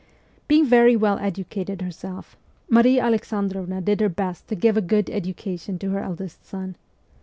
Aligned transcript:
Being 0.47 0.65
very 0.65 0.95
well 0.95 1.19
educated 1.19 1.83
herself, 1.83 2.35
Marie 2.67 2.97
Alexan 2.97 3.51
drovna 3.51 3.81
did 3.85 4.01
her 4.01 4.09
best 4.09 4.47
to 4.47 4.55
give 4.55 4.75
a 4.75 4.81
good 4.81 5.11
education 5.11 5.77
to 5.77 5.91
her 5.91 5.99
eldest 5.99 6.43
son. 6.43 6.75